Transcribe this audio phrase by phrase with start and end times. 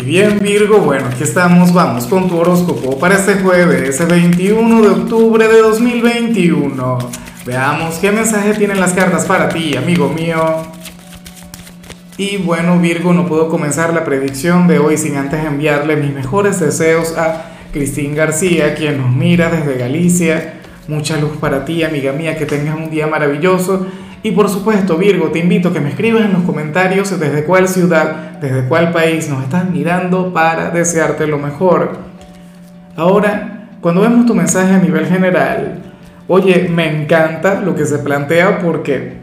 [0.00, 4.88] Y bien Virgo, bueno, aquí estamos, vamos con tu horóscopo para este jueves, 21 de
[4.88, 6.98] octubre de 2021.
[7.44, 10.62] Veamos qué mensaje tienen las cartas para ti, amigo mío.
[12.16, 16.60] Y bueno Virgo, no puedo comenzar la predicción de hoy sin antes enviarle mis mejores
[16.60, 20.60] deseos a Cristín García, quien nos mira desde Galicia.
[20.88, 23.86] Mucha luz para ti, amiga mía, que tengas un día maravilloso
[24.22, 27.68] y por supuesto, Virgo, te invito a que me escribas en los comentarios desde cuál
[27.68, 31.96] ciudad, desde cuál país nos estás mirando para desearte lo mejor.
[32.96, 35.78] Ahora, cuando vemos tu mensaje a nivel general,
[36.28, 39.14] oye, me encanta lo que se plantea porque,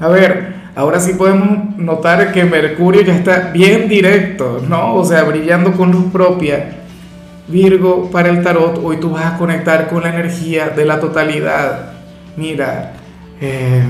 [0.00, 4.94] a ver, ahora sí podemos notar que Mercurio ya está bien directo, ¿no?
[4.94, 6.78] O sea, brillando con luz propia.
[7.46, 11.92] Virgo, para el tarot, hoy tú vas a conectar con la energía de la totalidad.
[12.36, 12.92] Mira,
[13.44, 13.82] eh,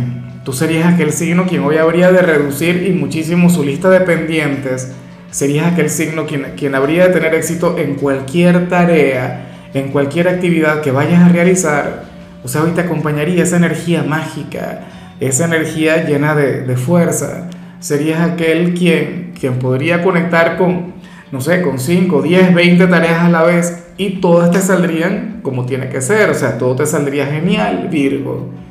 [0.45, 4.93] tú serías aquel signo quien hoy habría de reducir y muchísimo su lista de pendientes.
[5.31, 10.81] Serías aquel signo quien, quien habría de tener éxito en cualquier tarea, en cualquier actividad
[10.81, 12.05] que vayas a realizar.
[12.43, 14.81] O sea, hoy te acompañaría esa energía mágica,
[15.21, 17.51] esa energía llena de, de fuerza.
[17.79, 20.95] Serías aquel quien, quien podría conectar con,
[21.31, 25.67] no sé, con 5, 10, 20 tareas a la vez y todas te saldrían como
[25.67, 26.31] tiene que ser.
[26.31, 28.63] O sea, todo te saldría genial, Virgo.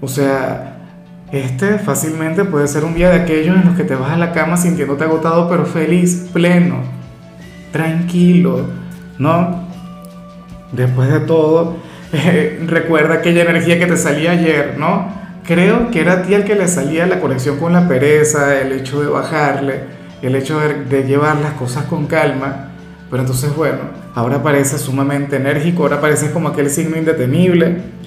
[0.00, 0.76] O sea,
[1.32, 4.32] este fácilmente puede ser un día de aquellos en los que te vas a la
[4.32, 6.78] cama sintiéndote agotado, pero feliz, pleno,
[7.70, 8.66] tranquilo,
[9.18, 9.68] ¿no?
[10.72, 11.76] Después de todo,
[12.66, 15.20] recuerda aquella energía que te salía ayer, ¿no?
[15.46, 18.72] Creo que era a ti el que le salía la conexión con la pereza, el
[18.72, 19.80] hecho de bajarle,
[20.22, 22.70] el hecho de, llevar las cosas con calma.
[23.10, 23.78] Pero entonces, bueno,
[24.14, 27.99] ahora parece sumamente enérgico, ahora parece como aquel signo indetenible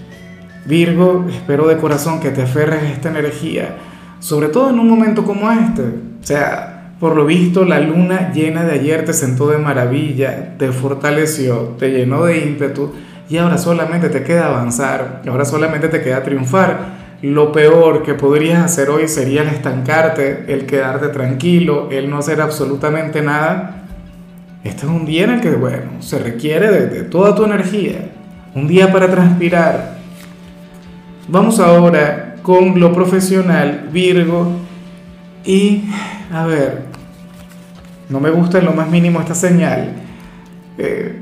[0.66, 3.76] Virgo, espero de corazón que te aferres esta energía,
[4.20, 5.82] sobre todo en un momento como este.
[5.82, 10.72] O sea, por lo visto, la luna llena de ayer te sentó de maravilla, te
[10.72, 12.94] fortaleció, te llenó de ímpetu
[13.30, 17.04] y ahora solamente te queda avanzar, ahora solamente te queda triunfar.
[17.22, 22.40] Lo peor que podrías hacer hoy sería el estancarte, el quedarte tranquilo, el no hacer
[22.40, 23.84] absolutamente nada.
[24.64, 28.12] Este es un día en el que, bueno, se requiere de toda tu energía.
[28.56, 29.93] Un día para transpirar,
[31.28, 34.52] Vamos ahora con lo profesional, Virgo.
[35.46, 35.86] Y,
[36.32, 36.84] a ver,
[38.10, 39.94] no me gusta en lo más mínimo esta señal.
[40.78, 41.22] Eh,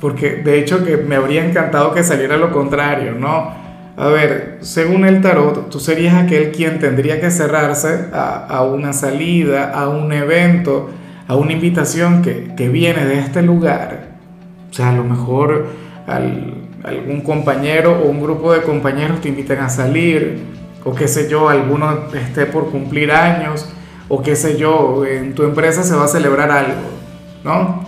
[0.00, 3.52] porque de hecho que me habría encantado que saliera lo contrario, ¿no?
[3.96, 8.92] A ver, según el tarot, tú serías aquel quien tendría que cerrarse a, a una
[8.92, 10.90] salida, a un evento,
[11.28, 14.08] a una invitación que, que viene de este lugar.
[14.70, 15.66] O sea, a lo mejor
[16.06, 16.54] al,
[16.84, 20.38] algún compañero o un grupo de compañeros te invitan a salir,
[20.84, 23.68] o qué sé yo, alguno esté por cumplir años,
[24.08, 26.90] o qué sé yo, en tu empresa se va a celebrar algo,
[27.42, 27.84] ¿no?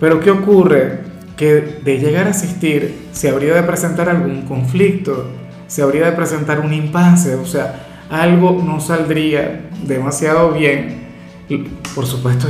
[0.00, 1.00] Pero ¿qué ocurre?
[1.36, 5.28] Que de llegar a asistir se habría de presentar algún conflicto,
[5.68, 11.04] se habría de presentar un impasse, o sea, algo no saldría demasiado bien.
[11.48, 11.58] Y
[11.94, 12.48] por supuesto,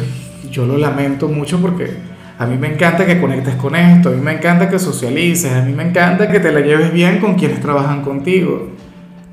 [0.50, 1.90] yo lo lamento mucho porque
[2.36, 5.62] a mí me encanta que conectes con esto, a mí me encanta que socialices, a
[5.62, 8.70] mí me encanta que te la lleves bien con quienes trabajan contigo.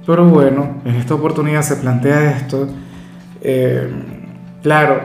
[0.06, 2.68] Pero bueno, en esta oportunidad se plantea esto.
[3.42, 3.90] Eh,
[4.62, 5.02] claro,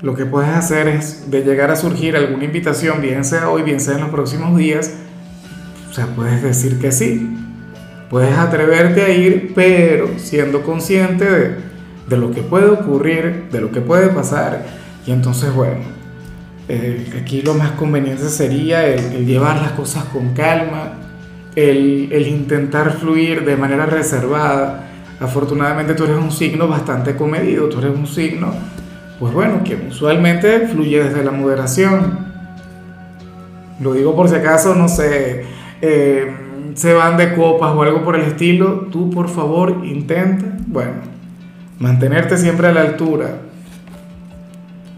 [0.00, 3.78] lo que puedes hacer es de llegar a surgir alguna invitación, bien sea hoy, bien
[3.80, 4.92] sea en los próximos días,
[5.88, 7.32] o sea, puedes decir que sí.
[8.10, 11.56] Puedes atreverte a ir, pero siendo consciente de,
[12.08, 14.64] de lo que puede ocurrir, de lo que puede pasar.
[15.06, 15.95] Y entonces, bueno,
[16.68, 20.94] eh, aquí lo más conveniente sería el, llevar las cosas con calma,
[21.54, 24.88] el, el, intentar fluir de manera reservada.
[25.20, 28.52] Afortunadamente tú eres un signo bastante comedido, tú eres un signo,
[29.18, 32.18] pues bueno, que usualmente fluye desde la moderación.
[33.80, 35.44] Lo digo por si acaso, no sé,
[35.80, 36.34] eh,
[36.74, 40.94] se van de copas o algo por el estilo, tú por favor intenta, bueno,
[41.78, 43.45] mantenerte siempre a la altura,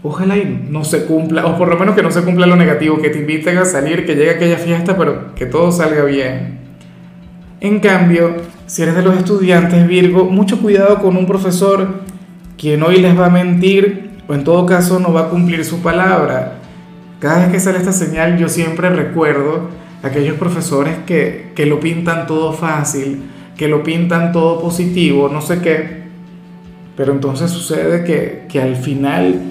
[0.03, 3.01] ojalá y no se cumpla, o por lo menos que no se cumpla lo negativo,
[3.01, 6.59] que te inviten a salir, que llegue aquella fiesta, pero que todo salga bien.
[7.61, 8.37] En cambio,
[8.67, 12.01] si eres de los estudiantes Virgo, mucho cuidado con un profesor
[12.57, 15.81] quien hoy les va a mentir o en todo caso no va a cumplir su
[15.81, 16.59] palabra.
[17.19, 19.69] Cada vez que sale esta señal yo siempre recuerdo
[20.03, 23.23] aquellos profesores que, que lo pintan todo fácil,
[23.57, 26.03] que lo pintan todo positivo, no sé qué,
[26.95, 29.41] pero entonces sucede que, que al final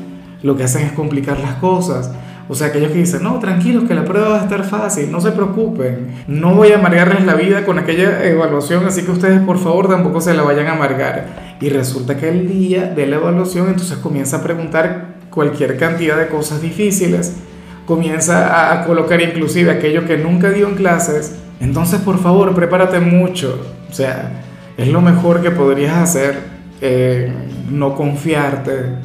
[0.43, 2.11] lo que hacen es complicar las cosas.
[2.49, 5.21] O sea, aquellos que dicen, no, tranquilos, que la prueba va a estar fácil, no
[5.21, 9.59] se preocupen, no voy a amargarles la vida con aquella evaluación, así que ustedes por
[9.59, 11.57] favor tampoco se la vayan a amargar.
[11.61, 16.29] Y resulta que el día de la evaluación entonces comienza a preguntar cualquier cantidad de
[16.29, 17.37] cosas difíciles,
[17.85, 23.61] comienza a colocar inclusive aquello que nunca dio en clases, entonces por favor prepárate mucho,
[23.91, 24.43] o sea,
[24.79, 26.39] es lo mejor que podrías hacer,
[26.81, 27.31] eh,
[27.71, 28.97] no confiarte,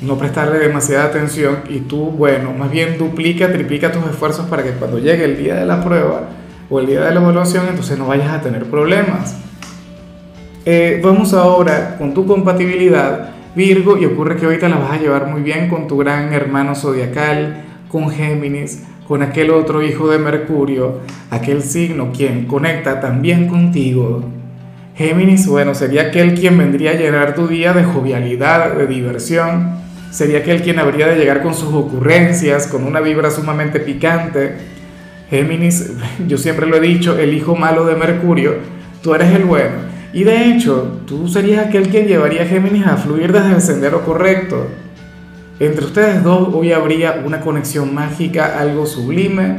[0.00, 4.70] no prestarle demasiada atención y tú, bueno, más bien duplica, triplica tus esfuerzos para que
[4.70, 6.28] cuando llegue el día de la prueba
[6.68, 9.36] o el día de la evaluación, entonces no vayas a tener problemas.
[10.66, 15.26] Eh, vamos ahora con tu compatibilidad, Virgo, y ocurre que ahorita la vas a llevar
[15.26, 21.00] muy bien con tu gran hermano zodiacal, con Géminis, con aquel otro hijo de Mercurio,
[21.30, 24.24] aquel signo quien conecta también contigo.
[24.96, 29.83] Géminis, bueno, sería aquel quien vendría a llenar tu día de jovialidad, de diversión,
[30.14, 34.54] sería aquel quien habría de llegar con sus ocurrencias, con una vibra sumamente picante.
[35.28, 35.90] Géminis,
[36.28, 38.54] yo siempre lo he dicho, el hijo malo de Mercurio,
[39.02, 39.92] tú eres el bueno.
[40.12, 44.04] Y de hecho, tú serías aquel quien llevaría a Géminis a fluir desde el sendero
[44.04, 44.68] correcto.
[45.58, 49.56] Entre ustedes dos hoy habría una conexión mágica, algo sublime.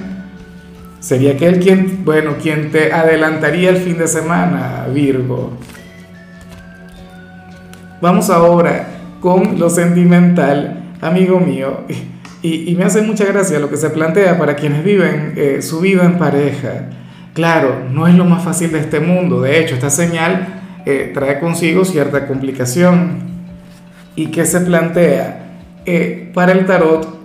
[1.01, 5.51] Sería aquel quien, bueno, quien te adelantaría el fin de semana, Virgo.
[8.00, 8.94] Vamos ahora
[9.25, 11.80] con lo sentimental, amigo mío.
[12.44, 16.06] Y, me hace mucha gracia lo que se plantea para quienes viven eh, su vida
[16.06, 16.89] en pareja.
[17.33, 19.42] Claro, no es lo más fácil de este mundo.
[19.42, 23.18] De hecho, esta señal eh, trae consigo cierta complicación.
[24.16, 25.56] ¿Y qué se plantea?
[25.88, 27.18] Eh, para el tarot,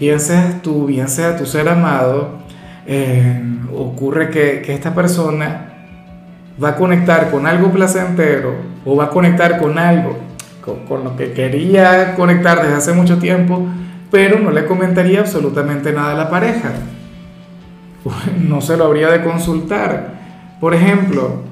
[0.00, 2.40] pienses tú, bien sea tu ser amado,
[2.88, 3.40] eh,
[3.72, 5.74] ocurre que, esta persona
[6.60, 8.52] va a conectar con algo placentero
[8.84, 10.25] o va a conectar con algo
[10.66, 13.66] con, lo que quería conectar desde hace mucho tiempo,
[14.10, 16.72] pero no le comentaría absolutamente nada a la pareja.
[18.48, 20.14] no se lo habría de consultar.
[20.60, 21.42] Por ejemplo,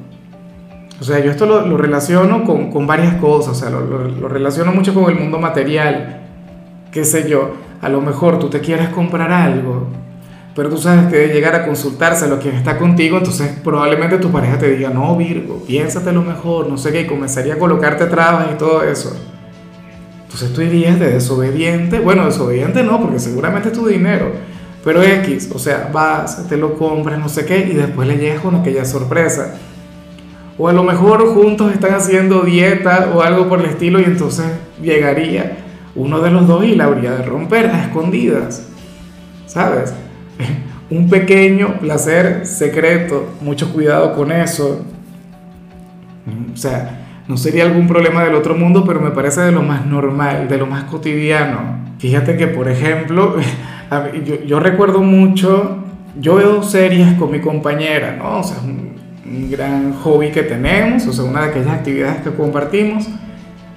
[1.00, 4.72] o sea, yo esto lo, relaciono con, con, varias cosas, o sea, lo, lo, relaciono
[4.72, 6.20] mucho con el mundo material.
[6.90, 7.52] Qué sé yo,
[7.82, 9.88] a lo mejor tú te quieres comprar algo,
[10.54, 14.30] pero tú sabes que de llegar a consultárselo a quien está contigo, entonces probablemente tu
[14.30, 15.64] pareja te diga, no, Virgo,
[16.12, 19.16] lo mejor, no sé qué, y comenzaría a colocarte trabas y todo eso.
[20.22, 24.32] Entonces tú irías de desobediente, bueno, desobediente no, porque seguramente es tu dinero
[24.84, 28.40] pero X, o sea, vas, te lo compras, no sé qué, y después le llegas
[28.40, 29.54] con aquella sorpresa.
[30.58, 34.46] O a lo mejor juntos están haciendo dieta o algo por el estilo y entonces
[34.80, 35.56] llegaría
[35.96, 38.66] uno de los dos y la habría de romper a escondidas.
[39.46, 39.94] ¿Sabes?
[40.90, 44.84] Un pequeño placer secreto, mucho cuidado con eso.
[46.52, 49.86] O sea, no sería algún problema del otro mundo, pero me parece de lo más
[49.86, 51.84] normal, de lo más cotidiano.
[51.98, 53.36] Fíjate que, por ejemplo,
[54.46, 55.84] yo, recuerdo mucho,
[56.20, 58.40] yo veo series con mi compañera, ¿no?
[58.40, 58.94] O sea, un,
[59.26, 63.08] un gran hobby que tenemos, o sea, una de aquellas actividades que compartimos,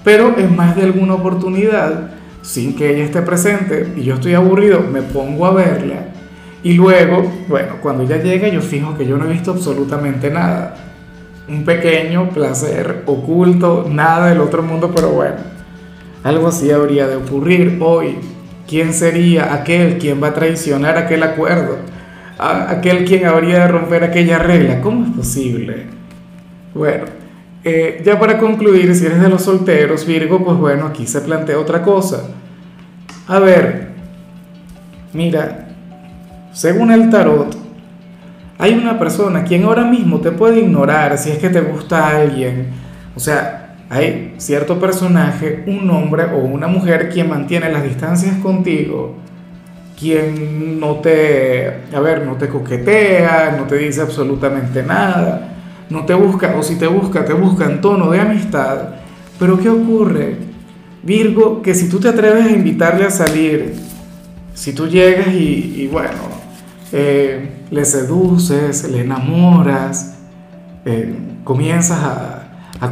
[0.03, 2.11] pero en más de alguna oportunidad,
[2.41, 6.06] sin que ella esté presente y yo estoy aburrido, me pongo a verla
[6.67, 10.75] y luego, bueno, cuando ella llega yo fijo que yo no he visto absolutamente nada.
[11.47, 15.37] Un pequeño placer oculto, nada del otro mundo, pero bueno,
[16.23, 18.17] algo así habría de ocurrir hoy
[18.67, 21.77] ¿Quién sería aquel quien va a traicionar aquel acuerdo?
[22.37, 24.81] Aquel quien habría de romper aquella regla.
[24.81, 25.85] ¿Cómo es posible?
[26.73, 27.05] Bueno,
[27.63, 31.57] eh, ya para concluir, si eres de los solteros, Virgo, pues bueno, aquí se plantea
[31.57, 32.23] otra cosa.
[33.27, 33.87] A ver,
[35.13, 35.66] mira,
[36.51, 37.55] según el tarot,
[38.57, 42.67] hay una persona quien ahora mismo te puede ignorar si es que te gusta alguien.
[43.15, 49.15] O sea, hay cierto personaje, un hombre o una mujer quien mantiene las distancias contigo,
[49.97, 55.55] quien no te, a ver, no te coquetea, no te dice absolutamente nada,
[55.89, 58.89] no te busca, o si te busca, te busca en tono de amistad.
[59.39, 60.35] Pero ¿qué ocurre?
[61.03, 63.75] Virgo, que si tú te atreves a invitarle a salir,
[64.53, 66.36] si tú llegas y, bueno,
[66.91, 70.17] eh, le seduces, le enamoras,
[70.85, 72.47] eh, comienzas a,
[72.79, 72.91] a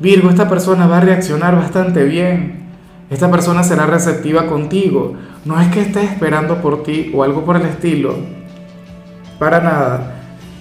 [0.00, 2.64] Virgo, esta persona va a reaccionar bastante bien.
[3.10, 5.14] Esta persona será receptiva contigo.
[5.44, 8.16] No es que esté esperando por ti o algo por el estilo.
[9.38, 10.14] Para nada.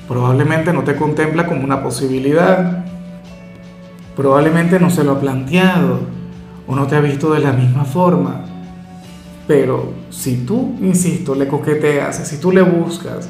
[0.08, 2.86] Probablemente no te contempla como una posibilidad.
[4.16, 6.02] Probablemente no se lo ha planteado
[6.68, 8.53] o no te ha visto de la misma forma.
[9.48, 13.30] Pero si tú, insisto, le coqueteas, si tú le buscas,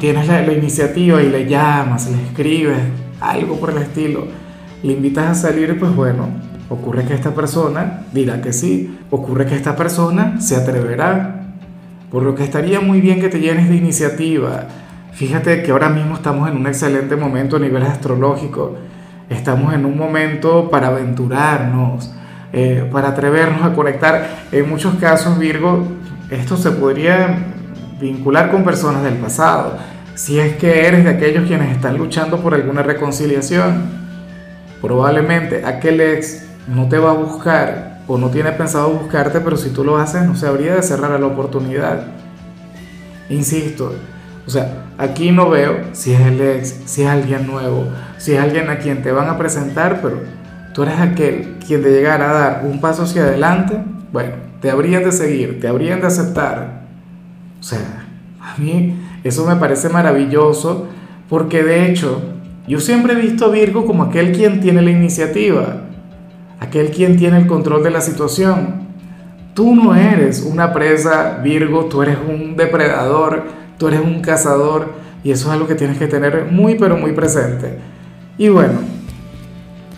[0.00, 2.78] tienes la, iniciativa y le llamas, le escribes,
[3.20, 4.24] algo por el estilo,
[4.82, 6.28] le invitas a salir, pues bueno,
[6.70, 11.52] ocurre que esta persona dirá que sí, ocurre que esta persona se atreverá,
[12.10, 14.68] por lo que estaría muy bien que te llenes de iniciativa.
[15.12, 18.76] Fíjate que ahora mismo estamos en un excelente momento a nivel astrológico,
[19.28, 22.12] estamos en un momento para aventurarnos,
[22.52, 24.46] eh, para atrevernos a conectar.
[24.52, 25.86] En muchos casos, Virgo,
[26.30, 27.46] esto se podría
[28.00, 29.78] vincular con personas del pasado.
[30.14, 33.84] Si es que eres de aquellos quienes están luchando por alguna reconciliación,
[34.80, 39.70] probablemente aquel ex no te va a buscar o no tiene pensado buscarte, pero si
[39.70, 42.06] tú lo haces no se habría de cerrar a la oportunidad.
[43.28, 43.94] Insisto,
[44.46, 47.86] o sea, aquí no veo si es el ex, si es alguien nuevo,
[48.18, 50.22] si es alguien a quien te van a presentar, pero
[50.74, 53.78] tú eres aquel quien de llegar a dar un paso hacia adelante,
[54.12, 56.82] bueno, te habrían de seguir, te habrían de aceptar.
[57.58, 58.06] O sea,
[58.40, 60.86] a mí eso me parece maravilloso
[61.28, 62.22] porque de hecho
[62.66, 65.82] yo siempre he visto a Virgo como aquel quien tiene la iniciativa,
[66.60, 68.88] aquel quien tiene el control de la situación.
[69.54, 73.44] Tú no eres una presa, Virgo, tú eres un depredador,
[73.78, 74.92] tú eres un cazador
[75.24, 77.78] y eso es algo que tienes que tener muy pero muy presente.
[78.38, 78.74] Y bueno,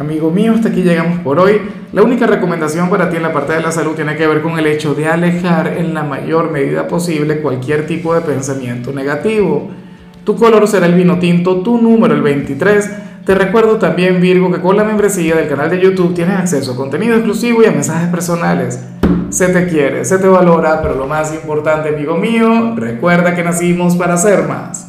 [0.02, 1.60] amigo mío, hasta aquí llegamos por hoy.
[1.92, 4.58] La única recomendación para ti en la parte de la salud tiene que ver con
[4.58, 9.70] el hecho de alejar en la mayor medida posible cualquier tipo de pensamiento negativo.
[10.24, 12.90] Tu color será el vino tinto, tu número el 23.
[13.24, 16.76] Te recuerdo también, Virgo, que con la membresía del canal de YouTube tienes acceso a
[16.76, 18.80] contenido exclusivo y a mensajes personales.
[19.30, 23.96] Se te quiere, se te valora, pero lo más importante, amigo mío, recuerda que nacimos
[23.96, 24.81] para ser más.